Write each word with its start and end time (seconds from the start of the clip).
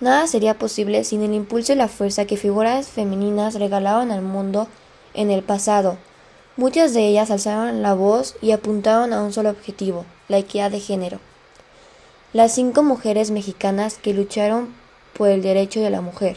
Nada 0.00 0.28
sería 0.28 0.58
posible 0.58 1.02
sin 1.02 1.22
el 1.22 1.34
impulso 1.34 1.72
y 1.72 1.76
la 1.76 1.88
fuerza 1.88 2.24
que 2.24 2.36
figuras 2.36 2.88
femeninas 2.88 3.54
regalaron 3.54 4.12
al 4.12 4.22
mundo 4.22 4.68
en 5.12 5.30
el 5.30 5.42
pasado. 5.42 5.98
Muchas 6.56 6.94
de 6.94 7.06
ellas 7.06 7.32
alzaron 7.32 7.82
la 7.82 7.94
voz 7.94 8.36
y 8.40 8.52
apuntaron 8.52 9.12
a 9.12 9.22
un 9.22 9.32
solo 9.32 9.50
objetivo, 9.50 10.04
la 10.28 10.38
equidad 10.38 10.70
de 10.70 10.80
género. 10.80 11.18
Las 12.32 12.54
cinco 12.54 12.82
mujeres 12.84 13.32
mexicanas 13.32 13.98
que 13.98 14.14
lucharon 14.14 14.74
por 15.16 15.28
el 15.30 15.42
derecho 15.42 15.80
de 15.80 15.90
la 15.90 16.00
mujer. 16.00 16.36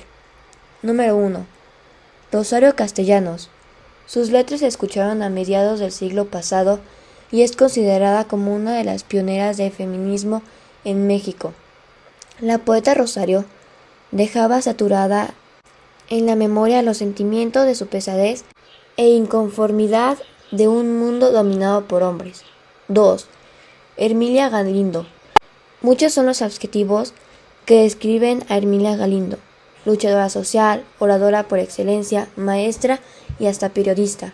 Número 0.82 1.16
1. 1.16 1.46
Rosario 2.32 2.76
Castellanos. 2.76 3.50
Sus 4.08 4.32
letras 4.32 4.62
se 4.62 4.68
escucharon 4.68 5.22
a 5.22 5.30
mediados 5.30 5.80
del 5.80 5.92
siglo 5.92 6.26
pasado 6.26 6.80
y 7.32 7.44
es 7.44 7.56
considerada 7.56 8.24
como 8.26 8.56
una 8.56 8.74
de 8.76 8.84
las 8.84 9.04
pioneras 9.04 9.58
del 9.58 9.72
feminismo 9.72 10.42
en 10.84 11.06
México. 11.06 11.54
La 12.40 12.58
poeta 12.58 12.94
Rosario 12.94 13.46
dejaba 14.12 14.62
saturada 14.62 15.34
en 16.10 16.26
la 16.26 16.36
memoria 16.36 16.82
los 16.82 16.98
sentimientos 16.98 17.66
de 17.66 17.76
su 17.76 17.88
pesadez 17.88 18.44
e 18.98 19.10
inconformidad 19.10 20.18
de 20.52 20.68
un 20.68 20.98
mundo 20.98 21.32
dominado 21.32 21.88
por 21.88 22.04
hombres. 22.04 22.44
2. 22.88 23.28
Hermilia 23.98 24.50
Galindo. 24.50 25.06
Muchos 25.82 26.14
son 26.14 26.26
los 26.26 26.42
adjetivos 26.42 27.14
que 27.66 27.84
describen 27.84 28.44
a 28.50 28.58
Hermilia 28.58 28.96
Galindo, 28.96 29.38
luchadora 29.86 30.30
social, 30.30 30.84
oradora 31.00 31.48
por 31.48 31.60
excelencia, 31.60 32.28
maestra 32.36 33.00
y 33.40 33.46
hasta 33.46 33.70
periodista. 33.70 34.34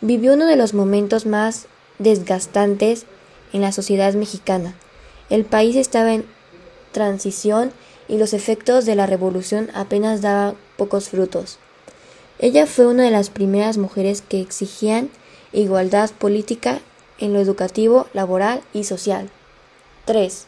Vivió 0.00 0.34
uno 0.34 0.46
de 0.46 0.56
los 0.56 0.74
momentos 0.74 1.26
más 1.26 1.66
desgastantes 1.98 3.06
en 3.52 3.62
la 3.62 3.72
sociedad 3.72 4.14
mexicana. 4.14 4.74
El 5.30 5.44
país 5.44 5.76
estaba 5.76 6.12
en 6.12 6.24
transición 6.92 7.72
y 8.08 8.18
los 8.18 8.32
efectos 8.32 8.84
de 8.84 8.94
la 8.94 9.06
revolución 9.06 9.70
apenas 9.74 10.20
daban 10.20 10.54
pocos 10.76 11.08
frutos. 11.08 11.58
Ella 12.38 12.66
fue 12.66 12.86
una 12.86 13.04
de 13.04 13.10
las 13.10 13.30
primeras 13.30 13.78
mujeres 13.78 14.22
que 14.22 14.40
exigían 14.40 15.10
igualdad 15.52 16.10
política 16.10 16.80
en 17.18 17.32
lo 17.32 17.40
educativo, 17.40 18.06
laboral 18.12 18.62
y 18.72 18.84
social. 18.84 19.30
3. 20.06 20.46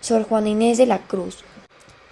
Sor 0.00 0.24
Juana 0.24 0.50
Inés 0.50 0.78
de 0.78 0.86
la 0.86 0.98
Cruz. 0.98 1.38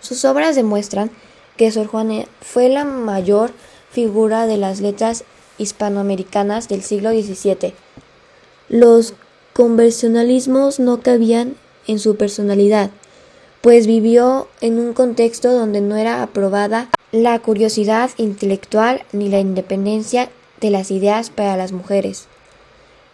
Sus 0.00 0.25
obras 0.25 0.56
demuestran 0.56 1.10
que 1.56 1.70
Sor 1.70 1.86
Juana 1.86 2.25
fue 2.41 2.69
la 2.69 2.84
mayor 2.84 3.53
figura 3.91 4.47
de 4.47 4.56
las 4.56 4.81
letras 4.81 5.25
hispanoamericanas 5.58 6.69
del 6.69 6.83
siglo 6.83 7.10
XVII. 7.10 7.75
Los 8.69 9.14
conversionalismos 9.53 10.81
no 10.81 11.00
cabían 11.00 11.55
en 11.86 12.00
su 12.00 12.16
personalidad, 12.16 12.91
pues 13.64 13.86
vivió 13.86 14.46
en 14.60 14.78
un 14.78 14.92
contexto 14.92 15.50
donde 15.50 15.80
no 15.80 15.96
era 15.96 16.22
aprobada 16.22 16.90
la 17.12 17.38
curiosidad 17.38 18.10
intelectual 18.18 19.04
ni 19.12 19.30
la 19.30 19.38
independencia 19.38 20.28
de 20.60 20.68
las 20.68 20.90
ideas 20.90 21.30
para 21.30 21.56
las 21.56 21.72
mujeres. 21.72 22.26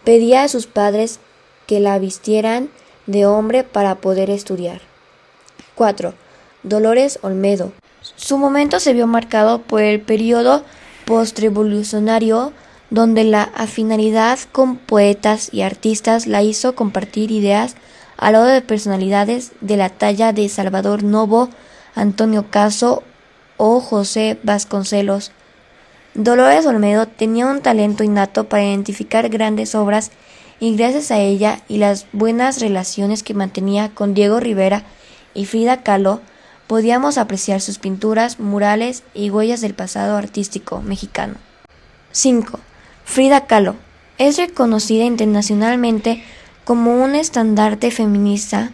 Pedía 0.02 0.42
a 0.42 0.48
sus 0.48 0.66
padres 0.66 1.20
que 1.68 1.78
la 1.78 1.96
vistieran 2.00 2.68
de 3.06 3.26
hombre 3.26 3.62
para 3.62 3.94
poder 4.00 4.28
estudiar. 4.28 4.80
4. 5.76 6.14
Dolores 6.64 7.20
Olmedo. 7.22 7.70
Su 8.16 8.36
momento 8.36 8.80
se 8.80 8.92
vio 8.92 9.06
marcado 9.06 9.62
por 9.62 9.82
el 9.82 10.00
periodo 10.00 10.64
postrevolucionario 11.04 12.52
donde 12.90 13.22
la 13.22 13.44
afinidad 13.54 14.40
con 14.50 14.78
poetas 14.78 15.50
y 15.52 15.62
artistas 15.62 16.26
la 16.26 16.42
hizo 16.42 16.74
compartir 16.74 17.30
ideas 17.30 17.76
al 18.20 18.34
lado 18.34 18.44
de 18.44 18.60
personalidades 18.60 19.52
de 19.62 19.78
la 19.78 19.88
talla 19.88 20.32
de 20.32 20.48
Salvador 20.48 21.02
Novo, 21.02 21.48
Antonio 21.94 22.50
Caso 22.50 23.02
o 23.56 23.80
José 23.80 24.38
Vasconcelos. 24.42 25.32
Dolores 26.12 26.66
Olmedo 26.66 27.06
tenía 27.08 27.46
un 27.46 27.62
talento 27.62 28.04
innato 28.04 28.44
para 28.44 28.64
identificar 28.64 29.30
grandes 29.30 29.74
obras 29.74 30.10
y 30.60 30.76
gracias 30.76 31.10
a 31.10 31.18
ella 31.18 31.62
y 31.66 31.78
las 31.78 32.06
buenas 32.12 32.60
relaciones 32.60 33.22
que 33.22 33.32
mantenía 33.32 33.88
con 33.94 34.12
Diego 34.12 34.38
Rivera 34.38 34.84
y 35.32 35.46
Frida 35.46 35.82
Kahlo, 35.82 36.20
podíamos 36.66 37.16
apreciar 37.16 37.62
sus 37.62 37.78
pinturas, 37.78 38.38
murales 38.38 39.02
y 39.14 39.30
huellas 39.30 39.62
del 39.62 39.72
pasado 39.72 40.18
artístico 40.18 40.82
mexicano. 40.82 41.34
5. 42.12 42.60
Frida 43.04 43.46
Kahlo 43.46 43.76
es 44.18 44.36
reconocida 44.36 45.04
internacionalmente 45.04 46.22
como 46.64 47.02
un 47.02 47.14
estandarte 47.14 47.90
feminista, 47.90 48.72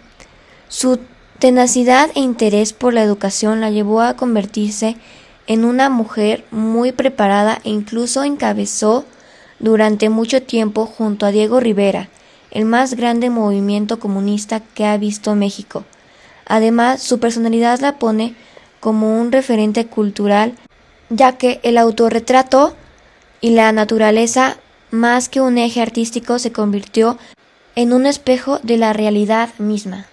su 0.68 0.98
tenacidad 1.38 2.10
e 2.14 2.20
interés 2.20 2.72
por 2.72 2.94
la 2.94 3.02
educación 3.02 3.60
la 3.60 3.70
llevó 3.70 4.00
a 4.00 4.14
convertirse 4.14 4.96
en 5.46 5.64
una 5.64 5.88
mujer 5.88 6.44
muy 6.50 6.92
preparada 6.92 7.60
e 7.64 7.70
incluso 7.70 8.24
encabezó 8.24 9.04
durante 9.58 10.08
mucho 10.10 10.42
tiempo 10.42 10.86
junto 10.86 11.26
a 11.26 11.30
Diego 11.30 11.60
Rivera 11.60 12.08
el 12.50 12.64
más 12.64 12.94
grande 12.94 13.28
movimiento 13.30 13.98
comunista 13.98 14.60
que 14.60 14.86
ha 14.86 14.96
visto 14.96 15.34
México. 15.34 15.84
Además, 16.46 17.02
su 17.02 17.18
personalidad 17.18 17.80
la 17.80 17.98
pone 17.98 18.34
como 18.80 19.20
un 19.20 19.32
referente 19.32 19.86
cultural, 19.86 20.54
ya 21.10 21.32
que 21.32 21.60
el 21.64 21.76
autorretrato 21.76 22.74
y 23.40 23.50
la 23.50 23.72
naturaleza, 23.72 24.56
más 24.90 25.28
que 25.28 25.40
un 25.40 25.58
eje 25.58 25.82
artístico, 25.82 26.38
se 26.38 26.52
convirtió 26.52 27.18
en 27.76 27.92
un 27.92 28.06
espejo 28.06 28.58
de 28.62 28.78
la 28.78 28.94
realidad 28.94 29.50
misma. 29.58 30.06